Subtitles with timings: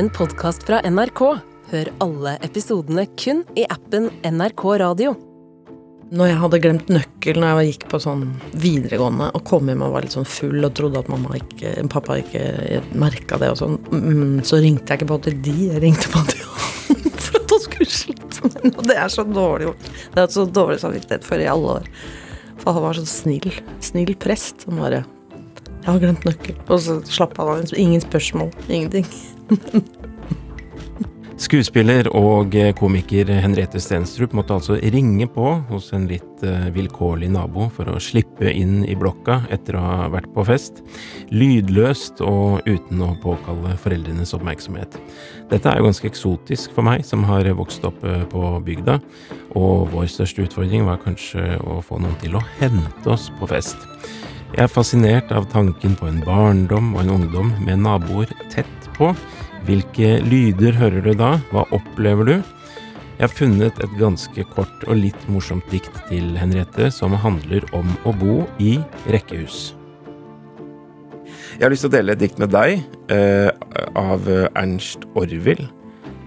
[0.00, 1.18] en podkast fra NRK.
[1.70, 5.10] Hør alle episodene kun i appen NRK Radio.
[6.16, 8.22] Når jeg hadde glemt nøkkelen når jeg gikk på sånn
[8.62, 12.16] videregående og kom hjem og var litt sånn full og trodde at mamma ikke, pappa
[12.22, 16.08] ikke merka det og sånn, mm, så ringte jeg ikke på til de, jeg ringte
[16.16, 18.72] på til han for at han skulle slippe meg.
[18.72, 19.88] Og det er så dårlig gjort.
[20.16, 21.94] Det er så dårlig samvittighet for i alle år.
[22.64, 23.52] For han var sånn snill.
[23.84, 25.04] Snill prest som bare
[25.80, 26.60] Jeg har glemt nøkkel.
[26.68, 27.74] Og så slapp han av.
[27.76, 28.52] Ingen spørsmål.
[28.68, 29.08] Ingenting.
[31.40, 37.70] Skuespiller og komiker Henriette Stenstrup måtte altså ringe på hos en litt eh, vilkårlig nabo
[37.72, 40.82] for å slippe inn i blokka etter å ha vært på fest.
[41.32, 45.00] Lydløst og uten å påkalle foreldrenes oppmerksomhet.
[45.48, 49.00] Dette er jo ganske eksotisk for meg, som har vokst opp eh, på bygda,
[49.56, 53.88] og vår største utfordring var kanskje å få noen til å hente oss på fest.
[54.50, 59.12] Jeg er fascinert av tanken på en barndom og en ungdom med naboer tett på
[59.68, 61.36] hvilke lyder hører du da?
[61.52, 62.32] Hva opplever du?
[63.20, 67.92] Jeg har funnet et ganske kort og litt morsomt dikt til Henriette som handler om
[68.02, 68.80] å bo i
[69.12, 69.76] rekkehus.
[71.54, 72.80] Jeg har lyst til å dele et dikt med deg
[73.12, 73.52] eh,
[74.00, 74.26] av
[74.58, 75.62] Ernst Orwill.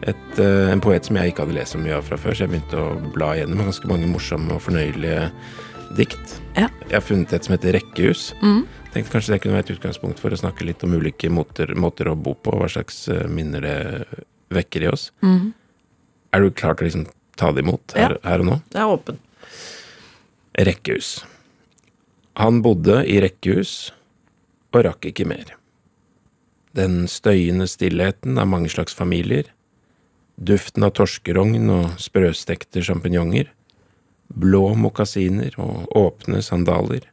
[0.07, 2.45] Et, eh, en poet som jeg ikke hadde lest så mye av fra før, så
[2.45, 5.27] jeg begynte å bla gjennom ganske mange morsomme og fornøyelige
[5.97, 6.38] dikt.
[6.58, 6.69] Ja.
[6.88, 8.31] Jeg har funnet et som heter Rekkehus.
[8.41, 8.63] Mm.
[8.94, 12.11] Tenkte kanskje det kunne være et utgangspunkt for å snakke litt om ulike måter, måter
[12.11, 13.77] å bo på, hva slags eh, minner det
[14.53, 15.08] vekker i oss.
[15.25, 15.53] Mm.
[16.33, 17.08] Er du klar til å liksom
[17.39, 18.59] ta det imot her, her og nå?
[18.73, 19.19] Jeg er åpen.
[20.69, 21.16] Rekkehus.
[22.38, 23.91] Han bodde i rekkehus
[24.73, 25.55] og rakk ikke mer.
[26.73, 29.50] Den støyende stillheten av mange slags familier,
[30.41, 33.52] duften av torskerogn og sprøstekte sjampinjonger,
[34.29, 37.05] blå mokasiner og åpne sandaler,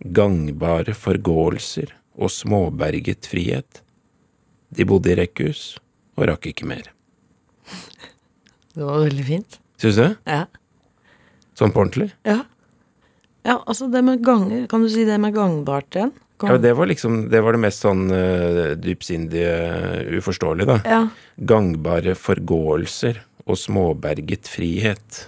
[0.00, 3.82] gangbare forgåelser og småberget frihet.
[4.70, 5.78] De bodde i rekkehus
[6.16, 6.88] og rakk ikke mer.
[8.74, 9.58] Det var veldig fint.
[9.80, 10.06] Syns du?
[10.28, 10.44] Ja.
[11.58, 12.10] Sånn på ordentlig?
[12.28, 12.38] Ja.
[13.44, 16.12] ja, altså det med ganger Kan du si det med gangbart igjen?
[16.40, 19.50] Gang- Ja, det var liksom Det var det mest sånn uh, dypsindige,
[20.20, 20.78] uforståelige, da.
[20.88, 21.00] ja.
[21.36, 25.26] Gangbare forgåelser og småberget frihet.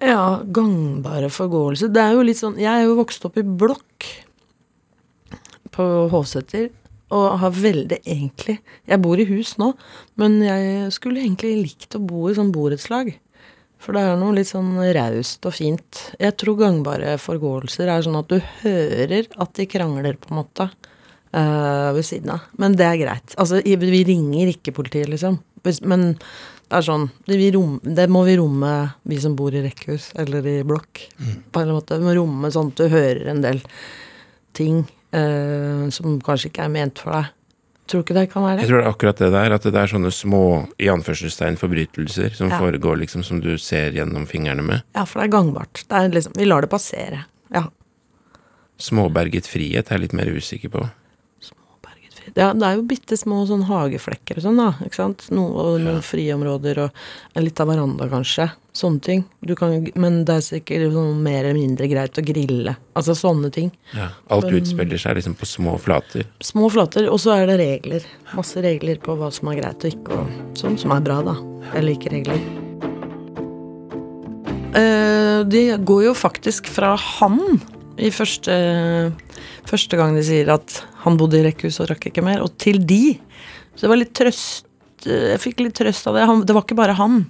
[0.00, 1.90] Ja, gangbare forgåelser.
[1.92, 4.06] Det er jo litt sånn Jeg er jo vokst opp i blokk
[5.74, 6.70] på Håseter.
[7.10, 9.72] Og har veldig egentlig Jeg bor i hus nå,
[10.20, 13.10] men jeg skulle egentlig likt å bo i sånn borettslag.
[13.80, 16.00] For det er noe litt sånn raust og fint.
[16.20, 20.68] Jeg tror gangbare forgåelser er sånn at du hører at de krangler, på en måte,
[21.32, 22.50] øh, ved siden av.
[22.60, 23.34] Men det er greit.
[23.40, 25.40] Altså, vi ringer ikke politiet, liksom.
[25.82, 26.12] Men
[26.70, 28.70] det er sånn det, vi rom, det må vi romme,
[29.10, 31.02] vi som bor i rekkehus eller i blokk.
[31.50, 31.98] På en eller annen måte.
[31.98, 33.60] Vi må romme sånn at du hører en del
[34.56, 37.36] ting eh, som kanskje ikke er ment for deg.
[37.90, 39.74] Tror du ikke det kan være Jeg tror det er akkurat det der, at det
[39.80, 40.42] er sånne små
[40.78, 42.60] i anførselstegn forbrytelser som Ja.
[42.62, 44.84] foregår liksom som du ser gjennom fingrene med.
[44.94, 45.82] Ja, for det er gangbart.
[45.88, 47.24] Det er liksom, vi lar det passere.
[47.50, 47.64] Ja.
[48.80, 50.84] Småberget frihet er jeg litt mer usikker på.
[52.20, 54.70] Berget er, det er jo bitte små sånn hageflekker og sånn, da.
[54.84, 55.26] Ikke sant?
[55.34, 56.90] Noe, og noen friområder og
[57.38, 58.50] en av veranda, kanskje.
[58.76, 59.24] Sånne ting.
[59.42, 62.76] Du kan, men det er sikkert sånn mer eller mindre greit å grille.
[62.94, 63.72] Altså sånne ting.
[63.96, 64.10] Ja.
[64.30, 66.26] Alt utspiller seg liksom på små flater.
[66.44, 68.06] Små flater, og så er det regler.
[68.36, 71.36] Masse regler på hva som er greit og ikke, og sånn som er bra, da.
[71.74, 72.46] Jeg liker regler.
[74.70, 77.40] Uh, de går jo faktisk fra han
[78.00, 78.54] i første,
[79.66, 82.80] første gang de sier at han bodde i rekkehus og rakk ikke mer, og til
[82.86, 83.16] de.
[83.74, 84.66] Så det var litt trøst
[85.06, 86.26] Jeg fikk litt trøst av det.
[86.28, 87.22] Han, det var ikke bare han.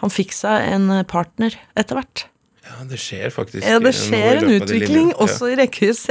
[0.00, 2.22] Han fikk seg en partner etter hvert.
[2.64, 6.04] Ja, det skjer faktisk Ja, det skjer en utvikling også i rekkehus.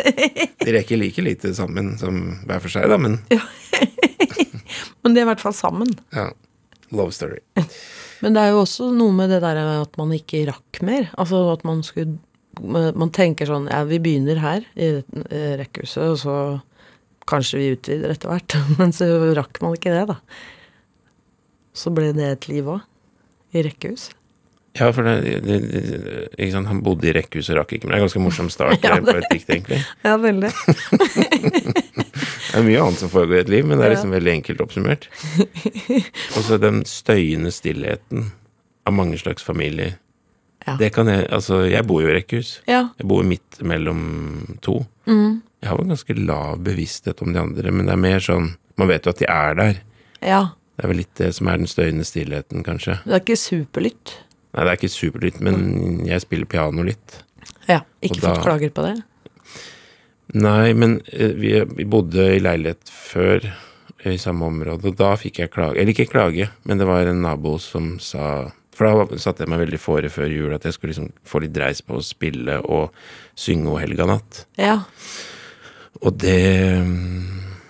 [0.59, 3.17] De rekker like lite sammen som hver for seg, da, men
[5.01, 5.95] Men de er i hvert fall sammen.
[6.15, 6.29] ja.
[6.89, 7.37] Love story.
[8.23, 11.05] Men det er jo også noe med det der at man ikke rakk mer.
[11.21, 12.17] Altså at man skulle
[12.59, 16.33] Man tenker sånn Ja, vi begynner her i eh, rekkehuset, og så
[17.29, 18.57] kanskje vi utvider etter hvert.
[18.79, 20.19] Men så rakk man ikke det, da.
[21.77, 22.85] Så ble det et liv òg.
[23.49, 24.11] I rekkehus.
[24.77, 25.55] Ja, for det, det,
[26.37, 26.69] det, sant?
[26.69, 28.99] Han bodde i rekkehus og rakk ikke, men det er en ganske morsom start Ja,
[29.01, 29.79] på et dikt, egentlig.
[30.05, 30.51] Ja, veldig.
[32.49, 34.61] Det er mye annet som foregår i et liv, men det er liksom veldig enkelt
[34.65, 35.09] oppsummert.
[36.37, 38.29] Og så den støyende stillheten
[38.85, 39.97] av mange slags familier.
[40.67, 40.75] Ja.
[40.79, 42.59] Det kan jeg Altså, jeg bor jo i rekkehus.
[42.69, 42.89] Ja.
[42.99, 44.83] Jeg bor midt mellom to.
[45.09, 45.41] Mm.
[45.61, 48.87] Jeg har jo ganske lav bevissthet om de andre, men det er mer sånn Man
[48.87, 49.81] vet jo at de er der.
[50.23, 50.41] ja.
[50.79, 52.93] Det er vel litt det som er den støyende stillheten, kanskje.
[53.03, 54.13] Det er ikke superlytt.
[54.55, 57.17] Nei, det er ikke superlytt, men jeg spiller piano litt.
[57.67, 57.81] Ja.
[58.01, 58.93] Ikke da- fått klager på det?
[60.39, 63.49] Nei, men eh, vi, vi bodde i leilighet før,
[64.07, 67.19] i samme område, og da fikk jeg klage Eller ikke klage, men det var en
[67.25, 70.93] nabo som sa For da satte jeg meg veldig fore før jul at jeg skulle
[70.93, 72.93] liksom få litt dreis på å spille og
[73.35, 74.45] synge O helga natt.
[74.55, 74.77] Ja.
[76.01, 76.35] Og det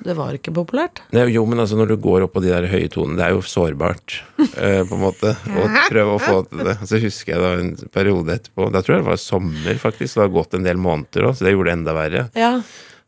[0.04, 1.01] Det var ikke populært.
[1.12, 3.33] Nei, Jo, men altså når du går opp på de der høye tonene, det er
[3.36, 4.21] jo sårbart,
[4.56, 6.77] eh, på en måte, å prøve å få til det.
[6.88, 10.24] Så husker jeg da en periode etterpå, da tror jeg det var sommer, faktisk, det
[10.24, 12.24] har gått en del måneder òg, så det gjorde det enda verre.
[12.39, 12.54] Ja.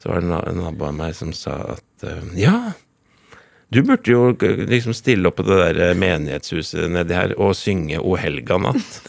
[0.03, 2.73] Så var det en na- nabo av meg som sa at eh, ja,
[3.71, 7.55] du burde jo eh, liksom stille opp på det der eh, menighetshuset nedi her og
[7.55, 8.99] synge O helga natt.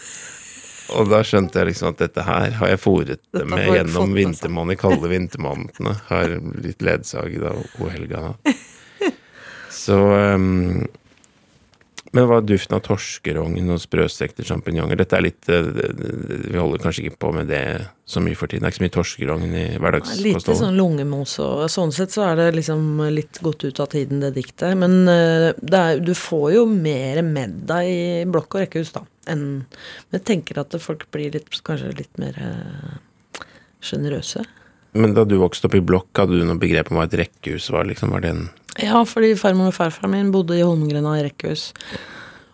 [0.92, 4.10] Og da skjønte jeg liksom at dette her har jeg fòret det med gjennom fått
[4.10, 5.94] med vintermånedene, kalde vintermånedene.
[6.08, 8.34] Har blitt ledsaget av O helga.
[9.82, 9.98] Så
[10.36, 10.82] um,
[12.12, 14.98] Men hva er duften av torskerogn og sprøstekte sjampinjonger?
[15.00, 15.68] Dette er litt eh,
[16.52, 17.62] Vi holder kanskje ikke på med det
[18.04, 18.66] så mye for tiden.
[18.66, 20.60] Det er ikke så mye torskerogn i Lite hverdagskostholdet.
[20.60, 24.34] sånn lungemos og sånn sett så er det liksom litt gått ut av tiden, det
[24.36, 24.76] diktet.
[24.76, 29.06] Men eh, det er, du får jo mer med deg i blokk og rekkehus, da.
[29.32, 33.40] Enn Men jeg tenker at folk blir litt, kanskje litt mer eh,
[33.80, 34.44] sjenerøse.
[34.92, 37.70] Men da du vokste opp i blokk, hadde du noe begrep om hva et rekkehus
[37.72, 37.86] var?
[37.88, 38.12] liksom?
[38.12, 38.42] Var det en
[38.82, 41.70] Ja, fordi farmor og farfar min bodde i Holmgrena i rekkehus.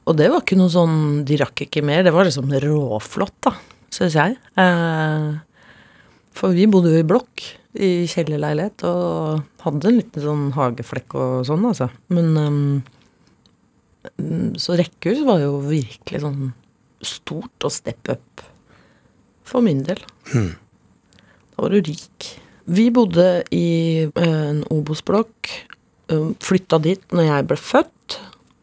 [0.08, 2.05] Og det var ikke noe sånn De rakk ikke mer.
[2.06, 3.52] Det var liksom råflott, da,
[3.93, 4.37] syns jeg.
[4.58, 5.32] Eh,
[6.38, 7.43] for vi bodde jo i blokk,
[7.79, 11.90] i kjellerleilighet, og hadde en liten sånn hageflekk og sånn, altså.
[12.14, 12.70] Men ehm,
[14.56, 16.52] Så rekkehus var jo virkelig sånn
[17.05, 18.46] stort og step up.
[19.44, 20.00] For min del.
[21.59, 22.27] Da var du rik.
[22.71, 25.49] Vi bodde i eh, en Obos-blokk.
[26.13, 28.19] eh, Flytta dit når jeg ble født.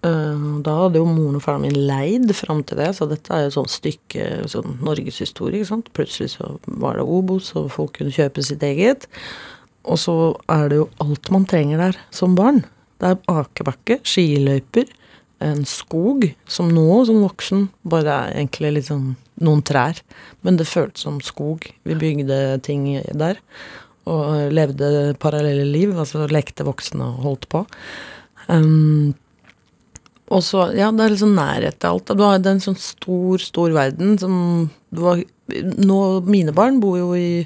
[0.06, 3.48] Eh, Da hadde jo moren og faren min leid fram til det, så dette er
[3.50, 5.68] jo sånn stykke sånn norgeshistorie.
[5.92, 9.10] Plutselig så var det Obos, og folk kunne kjøpe sitt eget.
[9.84, 10.16] Og så
[10.50, 12.64] er det jo alt man trenger der som barn.
[13.02, 14.88] Det er akebakke, skiløyper,
[15.44, 20.00] en skog, som nå som voksen bare er egentlig litt sånn noen trær.
[20.46, 21.68] Men det føltes som skog.
[21.84, 22.88] Vi bygde ting
[23.18, 23.42] der.
[24.06, 27.64] Og levde parallelle liv, altså lekte voksne og holdt på.
[28.48, 29.16] Um,
[30.34, 32.14] og så, ja, det er liksom nærhet til alt.
[32.14, 34.36] Det er en sånn stor, stor verden som
[34.94, 37.44] du har Nå, mine barn bor jo i,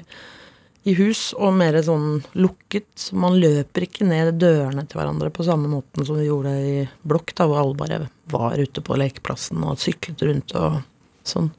[0.88, 5.68] i hus og mer sånn lukket, man løper ikke ned dørene til hverandre på samme
[5.68, 8.00] måten som vi gjorde i blokk, da, hvor alle bare
[8.32, 10.80] var ute på lekeplassen og syklet rundt og
[11.28, 11.50] sånn.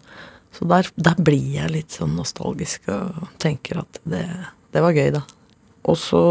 [0.51, 4.25] Så der, der blir jeg litt sånn nostalgisk og tenker at det,
[4.73, 5.23] det var gøy, da.
[5.87, 6.23] Og så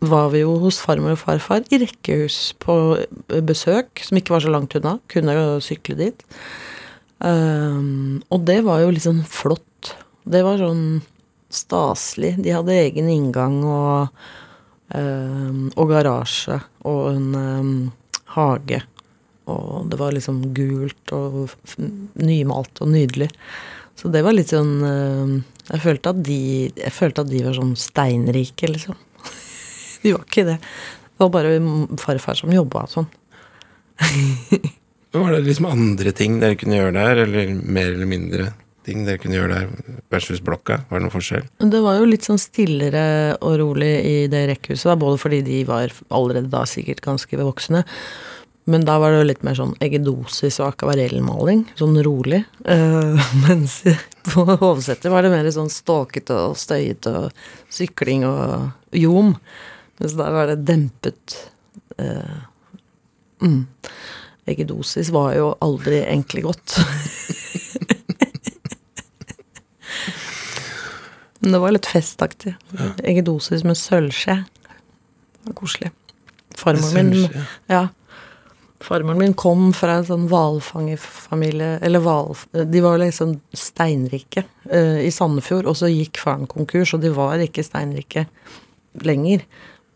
[0.00, 2.74] var vi jo hos farmor og farfar i rekkehus på
[3.44, 4.96] besøk, som ikke var så langt unna.
[5.12, 6.24] Kunne jo sykle dit.
[7.20, 9.92] Um, og det var jo sånn flott.
[10.24, 11.02] Det var sånn
[11.54, 12.36] staselig.
[12.42, 14.22] De hadde egen inngang og,
[14.94, 17.74] um, og garasje og en um,
[18.36, 18.82] hage.
[19.50, 21.54] Og det var liksom gult og
[22.20, 23.30] nymalt og nydelig.
[23.98, 25.32] Så det var litt sånn um,
[25.68, 26.40] jeg, følte at de,
[26.72, 28.98] jeg følte at de var sånn steinrike, liksom.
[30.02, 30.58] De var ikke det.
[30.60, 31.56] Det var bare
[32.00, 33.10] farfar som jobba sånn.
[35.10, 38.44] Var det liksom andre ting dere kunne gjøre der, eller mer eller mindre
[38.86, 40.82] ting dere kunne gjøre der versus blokka?
[40.88, 41.46] Var det noen forskjell?
[41.72, 43.04] Det var jo litt sånn stillere
[43.38, 47.84] og rolig i det rekkehuset, både fordi de var allerede da sikkert ganske voksne.
[48.70, 52.42] Men da var det jo litt mer sånn eggedosis og akvarellmaling, sånn rolig.
[52.66, 53.80] Uh, mens
[54.30, 59.34] på Hovseter var det mer sånn ståkete og støyete og sykling og ljom.
[60.00, 61.38] Mens der var det dempet.
[61.98, 62.44] Uh,
[63.42, 63.64] mm.
[64.50, 66.78] Eggedosis var jo aldri egentlig godt.
[71.40, 72.54] Men det var litt festaktig.
[73.00, 74.42] Eggedosis med sølvskje.
[74.44, 75.90] Det var koselig.
[76.60, 77.88] Farmoren min Ja.
[78.80, 82.32] Farmoren min kom fra en sånn hvalfangerfamilie Eller hval...
[82.52, 87.40] De var liksom steinrike uh, i Sandefjord, og så gikk faren konkurs, og de var
[87.44, 88.26] ikke steinrike
[89.06, 89.44] lenger.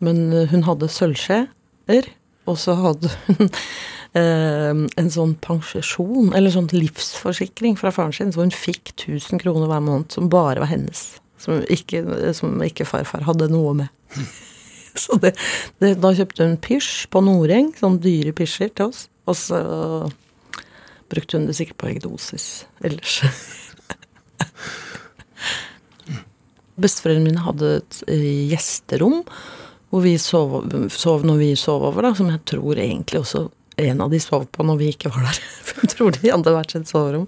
[0.05, 2.07] Men eh, hun hadde sølvskjeer,
[2.45, 3.49] og så hadde hun
[4.19, 9.71] eh, en sånn pensjon, eller sånn livsforsikring fra faren sin, så hun fikk 1000 kroner
[9.71, 11.07] hver måned, som bare var hennes.
[11.45, 12.01] Som ikke,
[12.33, 13.89] som ikke farfar hadde noe med.
[14.95, 15.33] Så det,
[15.83, 19.05] det, da kjøpte hun pysj på Noreng, sånne dyre pysjer til oss.
[19.27, 19.59] Og så
[21.11, 22.45] brukte hun det sikkert på eggedosis
[22.85, 23.19] ellers.
[26.81, 29.21] Besteforeldrene mine hadde et eh, gjesterom
[29.91, 30.57] hvor vi sov,
[30.91, 33.45] sov når vi sov over, da, som jeg tror egentlig også
[33.79, 35.39] en av de sov på når vi ikke var der.
[35.67, 37.27] For jeg tror de hadde hvert sitt soverom.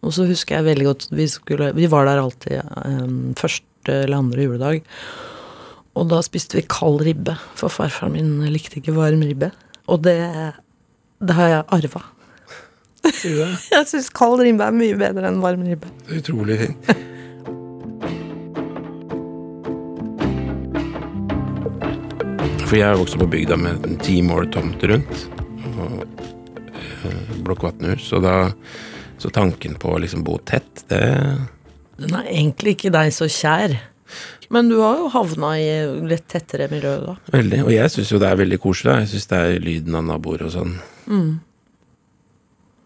[0.00, 4.20] Og så husker jeg veldig godt vi, skulle, vi var der alltid um, første eller
[4.20, 4.86] andre juledag.
[5.98, 9.50] Og da spiste vi kald ribbe, for farfaren min likte ikke varm ribbe.
[9.90, 10.16] Og det,
[11.20, 12.02] det har jeg arva.
[13.00, 13.12] Det?
[13.72, 15.88] Jeg syns kald ribbe er mye bedre enn varm ribbe.
[16.12, 16.90] Utrolig fint.
[22.70, 25.24] For jeg er vokst opp på bygda med ti mål tomt rundt.
[25.82, 26.04] Og
[26.70, 28.04] eh, blokkvatnhus.
[28.14, 28.34] Og da
[29.20, 31.00] Så tanken på å liksom bo tett, det
[32.00, 33.76] Den er egentlig ikke deg så kjær.
[34.50, 35.68] Men du har jo havna i
[36.08, 37.14] litt tettere miljø, da.
[37.30, 37.60] Veldig.
[37.66, 38.96] Og jeg syns jo det er veldig koselig.
[39.04, 40.72] Jeg syns det er lyden av naboer og sånn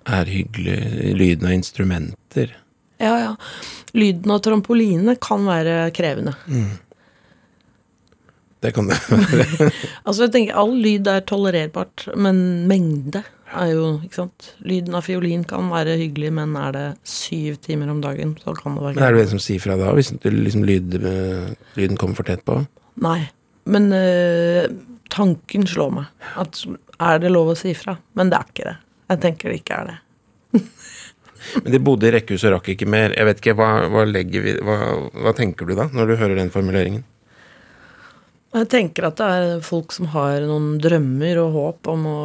[0.04, 0.78] er hyggelig.
[1.16, 2.56] Lyden av instrumenter.
[3.00, 3.36] Ja, ja.
[3.96, 6.34] Lyden av trampoline kan være krevende.
[8.64, 9.70] Det kan det være.
[10.06, 12.38] Altså, jeg tenker all lyd er tolererbart, men
[12.70, 14.48] mengde er jo, ikke sant.
[14.66, 18.78] Lyden av fiolin kan være hyggelig, men er det syv timer om dagen, så kan
[18.78, 22.00] det være Men er det en som sier fra da, hvis liksom lyd, eh, lyden
[22.00, 22.58] kommer for tett på?
[23.04, 23.20] Nei.
[23.70, 24.66] Men øh,
[25.12, 26.26] tanken slår meg.
[26.40, 26.64] At
[27.00, 27.96] er det lov å si fra?
[28.18, 28.76] Men det er ikke det.
[29.12, 29.98] Jeg tenker det ikke er det.
[31.62, 33.12] Men de bodde i rekkehus og rakk ikke mer.
[33.12, 34.78] Jeg vet ikke, Hva, hva, vi, hva,
[35.24, 37.04] hva tenker du da, når du hører den formuleringen?
[38.54, 42.18] Jeg tenker at det er folk som har noen drømmer og håp om å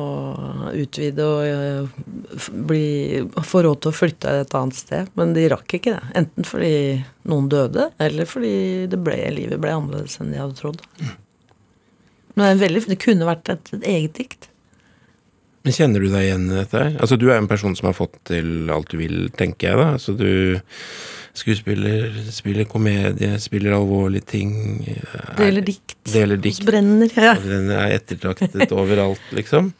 [0.78, 2.04] utvide og øh,
[2.70, 2.84] bli,
[3.50, 6.12] få råd til å flytte et annet sted, men de rakk ikke det.
[6.22, 6.76] Enten fordi
[7.30, 8.54] noen døde, eller fordi
[8.94, 10.86] ble, livet ble annerledes enn de hadde trodd.
[12.38, 14.50] Men det, det kunne vært et, et eget dikt.
[15.66, 16.84] Men Kjenner du deg igjen i dette?
[17.02, 19.82] Altså, Du er en person som har fått til alt du vil, tenker jeg.
[19.82, 19.90] da.
[19.98, 20.30] Altså, Du
[21.40, 24.54] skuespiller, spiller komedie, spiller alvorlige ting.
[24.88, 25.96] er- Deler dikt.
[26.14, 26.66] Deler dikt.
[26.68, 27.10] brenner.
[27.16, 27.34] Ja.
[27.40, 29.72] Brenner er ettertraktet overalt, liksom.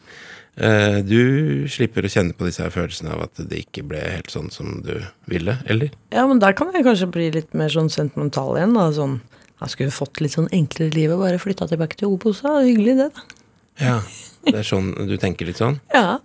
[0.60, 4.32] Eh, Du slipper å kjenne på disse her følelsene av at det ikke ble helt
[4.32, 4.96] sånn som du
[5.30, 5.90] ville, eller?
[6.12, 8.74] ja, men der kan jeg kanskje bli litt mer sånn sentimental igjen.
[8.74, 9.20] da, sånn
[9.60, 12.40] jeg skulle fått litt sånn enklere liv og bare flytta tilbake til Obos.
[12.42, 13.22] Hyggelig, det, da.
[13.80, 13.96] Ja.
[14.44, 15.78] Det er sånn du tenker litt sånn?
[15.94, 16.18] Ja.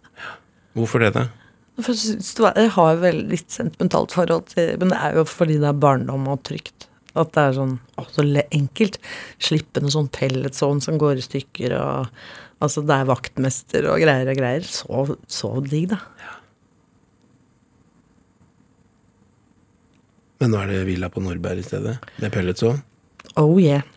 [0.76, 1.28] Hvorfor det, da?
[1.76, 5.82] For jeg, har vel litt sentimentalt forhold til Men det er jo fordi det er
[5.84, 6.88] barndom og trygt.
[7.16, 8.24] At det er sånn å, så
[8.56, 8.98] enkelt.
[9.44, 14.32] Slippe noe sånn pelletsovn som går i stykker, og altså det er vaktmester og greier
[14.32, 14.68] og greier.
[14.68, 16.02] Så, så digg, da.
[20.44, 22.84] Men nå er det villa på Nordberg i stedet, med pelletsovn?
[23.40, 23.88] Oh yeah.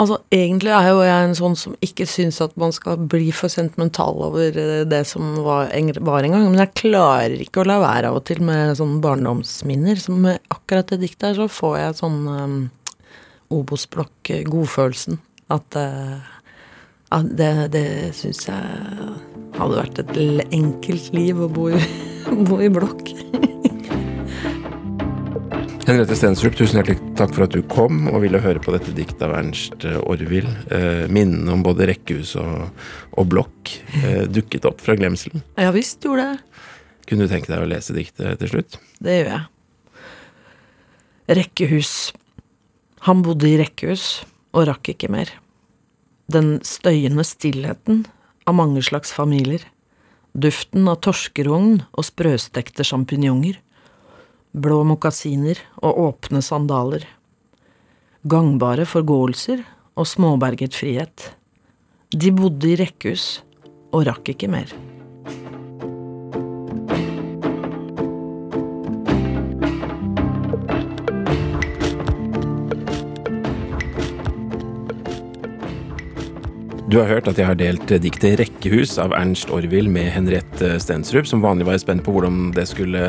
[0.00, 3.52] Altså, egentlig er jo jeg en sånn som ikke syns at man skal bli for
[3.52, 5.74] sentimental over eh, det som var
[6.08, 9.02] var en gang, men jeg klarer ikke å la være av og til med sånne
[9.04, 10.00] barndomsminner.
[10.00, 12.60] Så med akkurat det diktet her, så får jeg sånn um,
[13.52, 15.20] Obos-blokk-godfølelsen.
[15.52, 16.16] At uh,
[17.10, 19.10] at, det, det syns jeg
[19.58, 21.80] hadde vært et enkelt liv å bo i,
[22.48, 23.10] bo i blokk.
[25.90, 29.24] Henriette Stensrup, tusen hjertelig takk for at du kom og ville høre på dette diktet
[29.26, 30.46] av Ernst Orvild.
[30.70, 32.68] Eh, minnene om både rekkehus og,
[33.18, 35.42] og blokk eh, dukket opp fra glemselen.
[35.58, 36.60] Ja visst gjorde det.
[37.10, 38.78] Kunne du tenke deg å lese diktet til slutt?
[39.02, 40.04] Det gjør jeg.
[41.40, 41.92] Rekkehus.
[43.08, 44.04] Han bodde i rekkehus
[44.54, 45.32] og rakk ikke mer.
[46.30, 48.04] Den støyende stillheten
[48.46, 49.66] av mange slags familier.
[50.38, 53.58] Duften av torskerogn og sprøstekte sjampinjonger.
[54.50, 57.04] Blå mokasiner og åpne sandaler.
[58.26, 59.62] Gangbare forgåelser
[59.94, 61.30] og småberget frihet.
[62.10, 63.44] De bodde i rekkehus
[63.94, 64.74] og rakk ikke mer.
[76.90, 81.22] Du har hørt at jeg har delt diktet 'Rekkehus' av Ernst Orwill med Henriette Stensrup.
[81.28, 83.02] Som vanlig var jeg spent på hvordan det skulle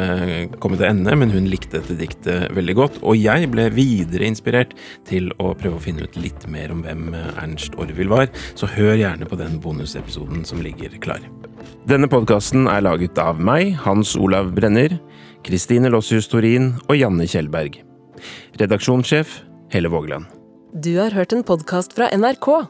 [0.62, 3.00] komme til ende, men hun likte dette diktet veldig godt.
[3.02, 4.76] Og jeg ble videre inspirert
[5.10, 9.00] til å prøve å finne ut litt mer om hvem Ernst Orwill var, så hør
[9.00, 11.26] gjerne på den bonusepisoden som ligger klar.
[11.90, 14.94] Denne podkasten er laget av meg, Hans Olav Brenner,
[15.42, 17.82] Kristine Lossius Torin og Janne Kjellberg.
[18.62, 19.40] Redaksjonssjef
[19.74, 20.30] Helle Vågeland.
[20.72, 22.70] Du har hørt en podkast fra NRK.